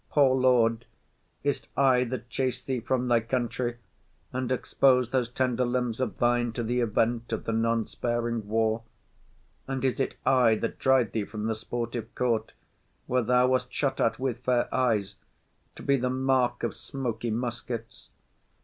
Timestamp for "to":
6.53-6.63, 15.75-15.83